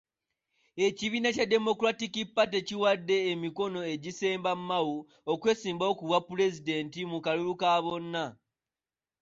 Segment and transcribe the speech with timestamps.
[0.87, 4.95] Ekibiina kya Democratic Party kiwaddeyo emikono egisemba Mao,
[5.31, 8.23] okwesimbawo ku bwapulezidenti mu kalulu ka bonna